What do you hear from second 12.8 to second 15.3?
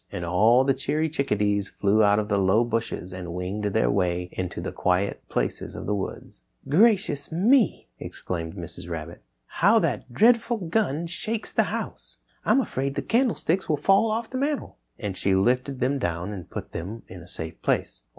the candlesticks will fall off the mantel," and